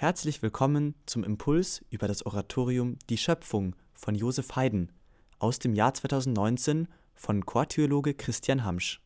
Herzlich 0.00 0.42
willkommen 0.42 0.94
zum 1.06 1.24
Impuls 1.24 1.84
über 1.90 2.06
das 2.06 2.24
Oratorium 2.24 3.00
Die 3.10 3.18
Schöpfung 3.18 3.74
von 3.94 4.14
Josef 4.14 4.54
Haydn 4.54 4.92
aus 5.40 5.58
dem 5.58 5.74
Jahr 5.74 5.92
2019 5.92 6.86
von 7.16 7.44
Chortheologe 7.44 8.14
Christian 8.14 8.62
Hamsch. 8.62 9.00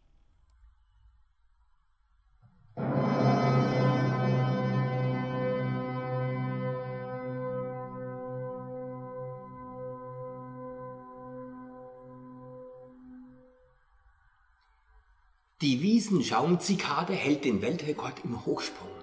Die 15.63 15.81
Wiesenschaumzikade 15.81 17.15
hält 17.15 17.47
den 17.47 17.63
Weltrekord 17.63 18.23
im 18.25 18.45
Hochsprung 18.45 19.02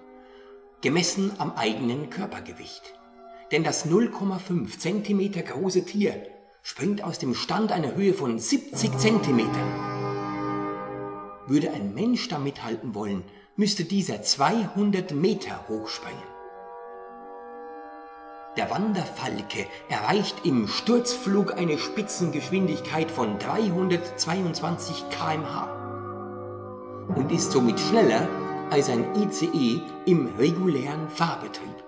gemessen 0.82 1.34
am 1.38 1.54
eigenen 1.56 2.10
Körpergewicht. 2.10 2.94
Denn 3.52 3.64
das 3.64 3.88
0,5 3.88 4.78
Zentimeter 4.78 5.42
große 5.42 5.86
Tier 5.86 6.22
springt 6.62 7.04
aus 7.04 7.20
dem 7.20 7.34
Stand 7.36 7.72
einer 7.72 7.96
Höhe 7.96 8.14
von 8.14 8.40
70 8.40 8.98
Zentimetern. 8.98 9.74
Würde 11.48 11.72
ein 11.72 11.94
Mensch 11.94 12.28
da 12.30 12.38
mithalten 12.38 12.94
wollen, 12.94 13.24
müsste 13.56 13.84
dieser 13.84 14.22
200 14.22 15.14
Meter 15.14 15.68
hochspringen. 15.68 16.24
Der 18.56 18.70
Wanderfalke 18.70 19.68
erreicht 19.90 20.46
im 20.46 20.68
Sturzflug 20.68 21.58
eine 21.58 21.78
Spitzengeschwindigkeit 21.78 23.10
von 23.12 23.38
322 23.40 25.10
kmh 25.10 25.76
und 27.16 27.32
ist 27.32 27.52
somit 27.52 27.80
schneller 27.80 28.28
als 28.70 28.90
ein 28.90 29.06
ICE 29.16 29.82
im 30.06 30.28
regulären 30.38 31.10
Fahrbetrieb. 31.10 31.84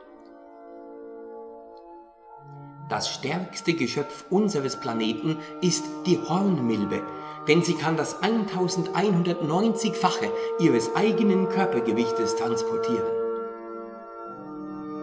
Das 2.89 3.09
stärkste 3.09 3.73
Geschöpf 3.73 4.25
unseres 4.29 4.79
Planeten 4.79 5.37
ist 5.61 5.85
die 6.05 6.19
Hornmilbe, 6.19 7.01
denn 7.47 7.63
sie 7.63 7.75
kann 7.75 7.95
das 7.95 8.21
1190-fache 8.21 10.29
ihres 10.59 10.93
eigenen 10.95 11.47
Körpergewichtes 11.49 12.35
transportieren. 12.35 13.11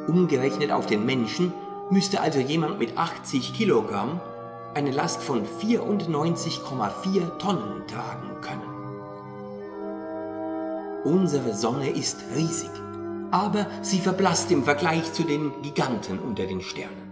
Umgerechnet 0.06 0.70
auf 0.70 0.86
den 0.86 1.06
Menschen 1.06 1.52
müsste 1.90 2.20
also 2.20 2.40
jemand 2.40 2.78
mit 2.78 2.98
80 2.98 3.54
Kilogramm 3.54 4.20
eine 4.74 4.90
Last 4.90 5.22
von 5.22 5.46
94,4 5.46 7.38
Tonnen 7.38 7.86
tragen 7.86 8.40
können. 8.42 8.67
Unsere 11.04 11.54
Sonne 11.54 11.90
ist 11.90 12.24
riesig, 12.34 12.70
aber 13.30 13.66
sie 13.82 14.00
verblasst 14.00 14.50
im 14.50 14.64
Vergleich 14.64 15.12
zu 15.12 15.22
den 15.22 15.62
Giganten 15.62 16.18
unter 16.18 16.46
den 16.46 16.60
Sternen. 16.60 17.08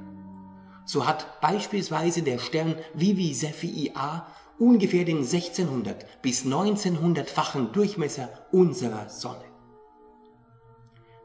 So 0.84 1.06
hat 1.06 1.40
beispielsweise 1.40 2.22
der 2.22 2.38
Stern 2.38 2.76
Vivi 2.94 3.32
Cephei 3.32 3.92
A 3.94 4.26
ungefähr 4.58 5.04
den 5.04 5.18
1600 5.18 6.22
bis 6.22 6.44
1900-fachen 6.44 7.72
Durchmesser 7.72 8.28
unserer 8.50 9.08
Sonne. 9.08 9.44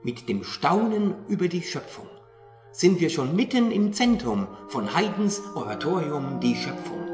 Mit 0.04 0.30
dem 0.30 0.44
Staunen 0.44 1.16
über 1.28 1.48
die 1.48 1.64
Schöpfung 1.64 2.08
sind 2.72 3.00
wir 3.00 3.10
schon 3.10 3.36
mitten 3.36 3.72
im 3.72 3.92
Zentrum 3.94 4.48
von 4.68 4.96
Haydns 4.96 5.42
Oratorium 5.56 6.40
Die 6.40 6.56
Schöpfung. 6.56 7.08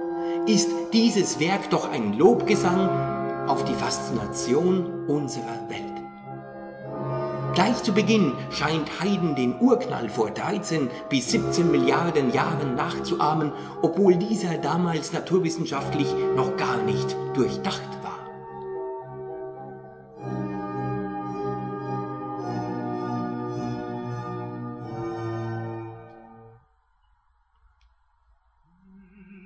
Ist 0.45 0.69
dieses 0.93 1.39
Werk 1.39 1.69
doch 1.69 1.89
ein 1.89 2.13
Lobgesang 2.13 3.16
auf 3.47 3.63
die 3.63 3.73
Faszination 3.73 5.05
unserer 5.07 5.69
Welt. 5.69 5.97
Gleich 7.57 7.81
zu 7.81 7.91
Beginn 7.91 8.33
scheint 8.51 9.01
Haydn 9.01 9.35
den 9.35 9.59
Urknall 9.59 10.09
vor 10.09 10.29
13 10.29 10.91
bis 11.09 11.31
17 11.31 11.71
Milliarden 11.71 12.31
Jahren 12.31 12.75
nachzuahmen, 12.75 13.51
obwohl 13.81 14.15
dieser 14.15 14.59
damals 14.59 15.11
naturwissenschaftlich 15.11 16.07
noch 16.35 16.55
gar 16.55 16.83
nicht 16.83 17.15
durchdacht 17.33 17.81
war. 18.03 18.17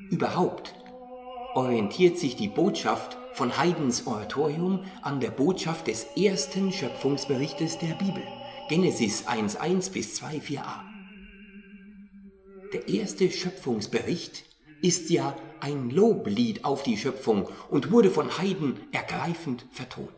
Überhaupt 0.09 0.75
orientiert 1.55 2.17
sich 2.19 2.35
die 2.35 2.49
Botschaft 2.49 3.17
von 3.33 3.57
Haydns 3.57 4.07
Oratorium 4.07 4.85
an 5.01 5.19
der 5.19 5.31
Botschaft 5.31 5.87
des 5.87 6.05
ersten 6.17 6.71
Schöpfungsberichtes 6.71 7.77
der 7.77 7.95
Bibel, 7.95 8.23
Genesis 8.69 9.27
1.1 9.27 9.91
bis 9.91 10.21
2.4a. 10.21 10.81
Der 12.73 12.87
erste 12.87 13.29
Schöpfungsbericht 13.29 14.43
ist 14.81 15.09
ja 15.09 15.35
ein 15.59 15.89
Loblied 15.89 16.65
auf 16.65 16.83
die 16.83 16.97
Schöpfung 16.97 17.47
und 17.69 17.91
wurde 17.91 18.09
von 18.09 18.37
Haydn 18.37 18.79
ergreifend 18.91 19.65
vertont. 19.71 20.09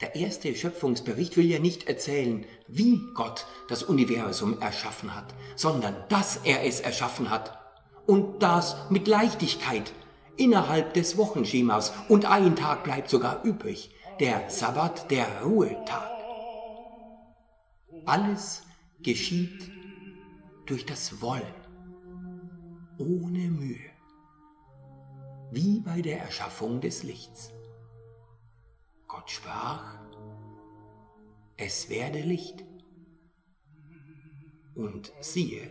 Der 0.00 0.14
erste 0.14 0.54
Schöpfungsbericht 0.54 1.36
will 1.38 1.46
ja 1.46 1.58
nicht 1.58 1.88
erzählen, 1.88 2.44
wie 2.68 3.00
Gott 3.14 3.46
das 3.68 3.82
Universum 3.82 4.60
erschaffen 4.60 5.14
hat, 5.14 5.34
sondern 5.54 5.96
dass 6.10 6.38
er 6.44 6.64
es 6.64 6.80
erschaffen 6.80 7.30
hat 7.30 7.58
und 8.06 8.42
das 8.42 8.76
mit 8.90 9.08
Leichtigkeit 9.08 9.92
innerhalb 10.36 10.94
des 10.94 11.16
Wochenschemas 11.16 11.92
und 12.08 12.24
ein 12.24 12.56
Tag 12.56 12.84
bleibt 12.84 13.10
sogar 13.10 13.42
übrig, 13.44 13.90
der 14.20 14.48
Sabbat, 14.50 15.10
der 15.10 15.42
Ruhetag. 15.42 16.10
Alles 18.04 18.62
geschieht 19.00 19.70
durch 20.66 20.86
das 20.86 21.20
Wollen, 21.20 21.42
ohne 22.98 23.48
Mühe, 23.50 23.90
wie 25.50 25.80
bei 25.80 26.02
der 26.02 26.20
Erschaffung 26.20 26.80
des 26.80 27.02
Lichts. 27.02 27.52
Gott 29.08 29.30
sprach, 29.30 29.98
es 31.56 31.88
werde 31.88 32.20
Licht. 32.20 32.64
Und 34.74 35.10
siehe, 35.20 35.70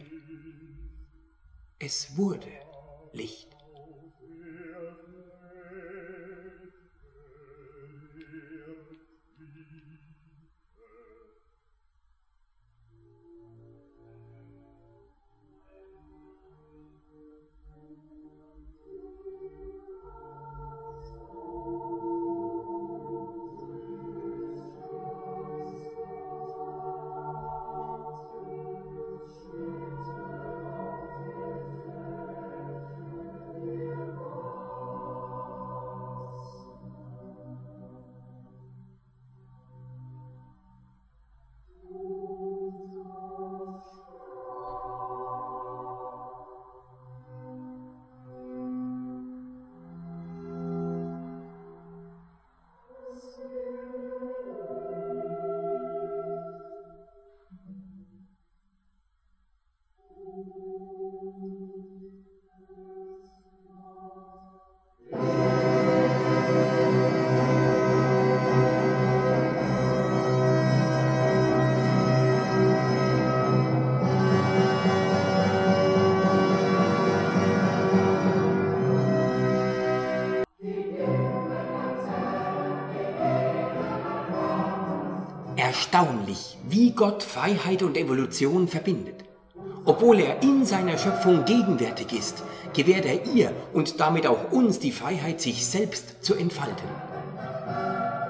es 1.78 2.18
wurde 2.18 2.52
Licht. 3.14 3.55
Erstaunlich, 85.66 86.60
wie 86.70 86.92
Gott 86.92 87.24
Freiheit 87.24 87.82
und 87.82 87.98
Evolution 87.98 88.68
verbindet. 88.68 89.26
Obwohl 89.84 90.20
er 90.20 90.44
in 90.44 90.64
seiner 90.64 90.96
Schöpfung 90.96 91.44
gegenwärtig 91.44 92.14
ist, 92.14 92.44
gewährt 92.76 93.08
er 93.08 93.26
ihr 93.26 93.52
und 93.74 94.00
damit 94.00 94.28
auch 94.28 94.52
uns 94.52 94.78
die 94.78 94.92
Freiheit, 94.92 95.42
sich 95.42 95.66
selbst 95.66 96.24
zu 96.24 96.36
entfalten. 96.36 96.88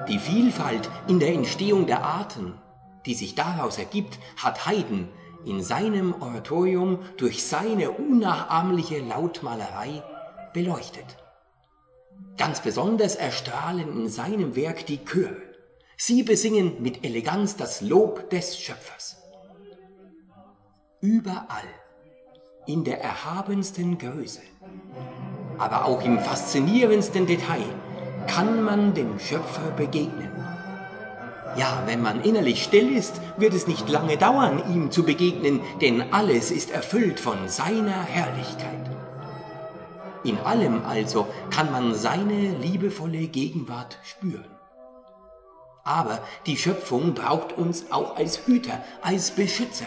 Die 0.08 0.18
Vielfalt 0.18 0.88
in 1.08 1.20
der 1.20 1.34
Entstehung 1.34 1.86
der 1.86 2.04
Arten, 2.04 2.54
die 3.04 3.12
sich 3.12 3.34
daraus 3.34 3.76
ergibt, 3.76 4.18
hat 4.38 4.66
Haydn 4.66 5.10
in 5.44 5.62
seinem 5.62 6.14
Oratorium 6.22 7.00
durch 7.18 7.44
seine 7.44 7.90
unnachahmliche 7.90 9.00
Lautmalerei 9.00 10.02
beleuchtet. 10.54 11.18
Ganz 12.38 12.62
besonders 12.62 13.14
erstrahlen 13.14 13.92
in 13.92 14.08
seinem 14.08 14.56
Werk 14.56 14.86
die 14.86 15.04
Chöre. 15.04 15.45
Sie 15.98 16.22
besingen 16.22 16.82
mit 16.82 17.04
Eleganz 17.06 17.56
das 17.56 17.80
Lob 17.80 18.28
des 18.28 18.58
Schöpfers. 18.58 19.16
Überall, 21.00 21.64
in 22.66 22.84
der 22.84 23.00
erhabensten 23.00 23.96
Größe, 23.96 24.42
aber 25.56 25.86
auch 25.86 26.02
im 26.04 26.18
faszinierendsten 26.18 27.26
Detail, 27.26 27.64
kann 28.26 28.62
man 28.62 28.92
dem 28.92 29.18
Schöpfer 29.18 29.70
begegnen. 29.70 30.30
Ja, 31.56 31.82
wenn 31.86 32.02
man 32.02 32.22
innerlich 32.22 32.62
still 32.62 32.94
ist, 32.94 33.14
wird 33.38 33.54
es 33.54 33.66
nicht 33.66 33.88
lange 33.88 34.18
dauern, 34.18 34.62
ihm 34.74 34.90
zu 34.90 35.02
begegnen, 35.02 35.60
denn 35.80 36.12
alles 36.12 36.50
ist 36.50 36.70
erfüllt 36.72 37.18
von 37.18 37.48
seiner 37.48 38.02
Herrlichkeit. 38.02 38.90
In 40.24 40.36
allem 40.40 40.84
also 40.84 41.26
kann 41.48 41.72
man 41.72 41.94
seine 41.94 42.58
liebevolle 42.58 43.28
Gegenwart 43.28 43.98
spüren. 44.04 44.55
Aber 45.86 46.20
die 46.46 46.56
Schöpfung 46.56 47.14
braucht 47.14 47.52
uns 47.52 47.92
auch 47.92 48.16
als 48.16 48.44
Hüter, 48.44 48.84
als 49.02 49.30
Beschützer. 49.30 49.86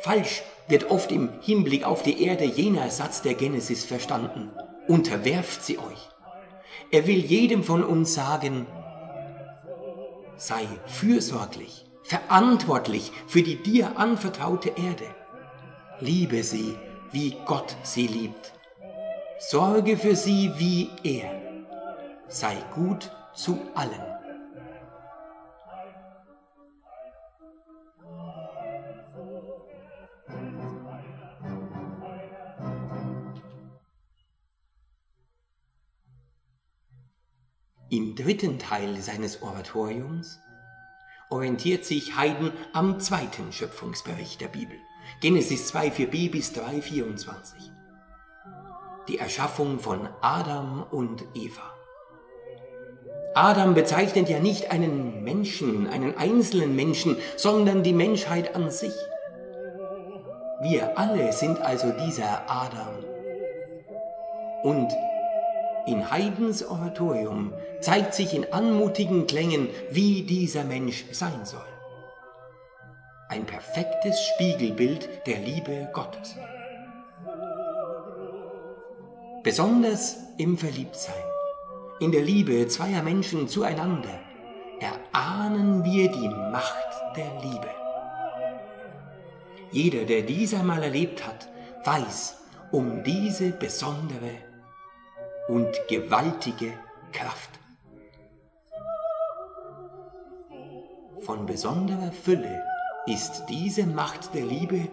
Falsch 0.00 0.42
wird 0.68 0.90
oft 0.90 1.10
im 1.10 1.28
Hinblick 1.40 1.84
auf 1.84 2.04
die 2.04 2.22
Erde 2.22 2.44
jener 2.44 2.88
Satz 2.90 3.20
der 3.20 3.34
Genesis 3.34 3.84
verstanden. 3.84 4.52
Unterwerft 4.86 5.64
sie 5.64 5.78
euch. 5.78 6.08
Er 6.92 7.08
will 7.08 7.18
jedem 7.18 7.64
von 7.64 7.82
uns 7.82 8.14
sagen, 8.14 8.68
sei 10.36 10.68
fürsorglich, 10.86 11.84
verantwortlich 12.04 13.10
für 13.26 13.42
die 13.42 13.60
dir 13.60 13.98
anvertraute 13.98 14.68
Erde. 14.68 15.06
Liebe 15.98 16.44
sie, 16.44 16.76
wie 17.10 17.36
Gott 17.44 17.74
sie 17.82 18.06
liebt. 18.06 18.52
Sorge 19.38 19.96
für 19.96 20.14
sie 20.14 20.52
wie 20.58 20.90
er. 21.02 21.42
Sei 22.28 22.54
gut 22.72 23.10
zu 23.34 23.58
allen. 23.74 24.15
Dritten 38.16 38.58
Teil 38.58 38.96
seines 39.00 39.42
Oratoriums 39.42 40.40
orientiert 41.28 41.84
sich 41.84 42.16
Haydn 42.16 42.52
am 42.72 42.98
zweiten 42.98 43.52
Schöpfungsbericht 43.52 44.40
der 44.40 44.48
Bibel, 44.48 44.76
Genesis 45.20 45.68
2, 45.68 45.88
4b 45.88 46.30
bis 46.30 46.52
3, 46.52 46.80
24. 46.80 47.70
Die 49.08 49.18
Erschaffung 49.18 49.78
von 49.78 50.08
Adam 50.22 50.84
und 50.90 51.24
Eva. 51.34 51.72
Adam 53.34 53.74
bezeichnet 53.74 54.30
ja 54.30 54.40
nicht 54.40 54.70
einen 54.70 55.22
Menschen, 55.22 55.86
einen 55.86 56.16
einzelnen 56.16 56.74
Menschen, 56.74 57.18
sondern 57.36 57.82
die 57.82 57.92
Menschheit 57.92 58.56
an 58.56 58.70
sich. 58.70 58.94
Wir 60.62 60.98
alle 60.98 61.32
sind 61.34 61.60
also 61.60 61.92
dieser 61.92 62.50
Adam. 62.50 63.04
Und 64.62 64.90
in 65.86 66.10
Haydns 66.10 66.64
Oratorium 66.64 67.52
zeigt 67.80 68.14
sich 68.14 68.34
in 68.34 68.52
anmutigen 68.52 69.26
Klängen, 69.26 69.68
wie 69.90 70.22
dieser 70.22 70.64
Mensch 70.64 71.04
sein 71.12 71.44
soll. 71.44 71.60
Ein 73.28 73.44
perfektes 73.44 74.20
Spiegelbild 74.26 75.08
der 75.26 75.38
Liebe 75.38 75.88
Gottes. 75.92 76.36
Besonders 79.42 80.16
im 80.38 80.58
Verliebtsein, 80.58 81.14
in 82.00 82.10
der 82.10 82.22
Liebe 82.22 82.66
zweier 82.66 83.02
Menschen 83.02 83.48
zueinander, 83.48 84.18
erahnen 84.80 85.84
wir 85.84 86.10
die 86.10 86.28
Macht 86.28 87.16
der 87.16 87.30
Liebe. 87.42 87.68
Jeder, 89.70 90.04
der 90.04 90.22
dies 90.22 90.52
einmal 90.52 90.82
erlebt 90.82 91.26
hat, 91.26 91.48
weiß 91.84 92.38
um 92.72 93.04
diese 93.04 93.52
besondere 93.52 94.30
und 95.48 95.68
gewaltige 95.88 96.72
Kraft. 97.12 97.50
Von 101.20 101.46
besonderer 101.46 102.12
Fülle 102.12 102.62
ist 103.06 103.44
diese 103.48 103.86
Macht 103.86 104.34
der 104.34 104.44
Liebe, 104.44 104.88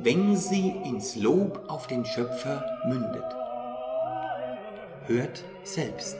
wenn 0.00 0.36
sie 0.36 0.70
ins 0.84 1.16
Lob 1.16 1.64
auf 1.68 1.86
den 1.86 2.04
Schöpfer 2.04 2.64
mündet. 2.86 3.24
Hört 5.06 5.44
selbst. 5.62 6.16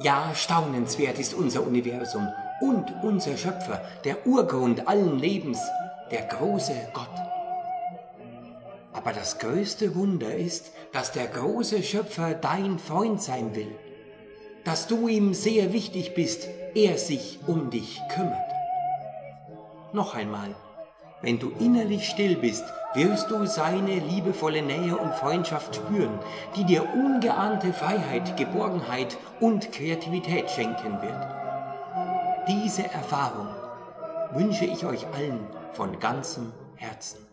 Ja, 0.00 0.32
staunenswert 0.32 1.18
ist 1.18 1.34
unser 1.34 1.66
Universum 1.66 2.28
und 2.60 2.94
unser 3.02 3.36
Schöpfer, 3.36 3.82
der 4.04 4.28
Urgrund 4.28 4.86
allen 4.86 5.18
Lebens, 5.18 5.58
der 6.12 6.22
große 6.22 6.72
Gott. 6.94 7.08
Aber 8.92 9.12
das 9.12 9.40
größte 9.40 9.96
Wunder 9.96 10.32
ist, 10.32 10.70
dass 10.92 11.10
der 11.10 11.26
große 11.26 11.82
Schöpfer 11.82 12.34
dein 12.34 12.78
Freund 12.78 13.20
sein 13.20 13.56
will, 13.56 13.74
dass 14.62 14.86
du 14.86 15.08
ihm 15.08 15.34
sehr 15.34 15.72
wichtig 15.72 16.14
bist, 16.14 16.46
er 16.76 16.96
sich 16.96 17.40
um 17.48 17.70
dich 17.70 18.00
kümmert. 18.08 18.38
Noch 19.92 20.14
einmal, 20.14 20.54
wenn 21.22 21.38
du 21.38 21.50
innerlich 21.58 22.08
still 22.08 22.36
bist, 22.36 22.64
wirst 22.94 23.30
du 23.30 23.46
seine 23.46 23.98
liebevolle 23.98 24.62
Nähe 24.62 24.96
und 24.96 25.14
Freundschaft 25.14 25.76
spüren, 25.76 26.18
die 26.56 26.64
dir 26.64 26.84
ungeahnte 26.94 27.72
Freiheit, 27.72 28.36
Geborgenheit 28.36 29.16
und 29.40 29.72
Kreativität 29.72 30.50
schenken 30.50 31.00
wird. 31.02 31.26
Diese 32.48 32.84
Erfahrung 32.84 33.48
wünsche 34.32 34.64
ich 34.64 34.86
euch 34.86 35.06
allen 35.14 35.46
von 35.72 35.98
ganzem 35.98 36.52
Herzen. 36.76 37.27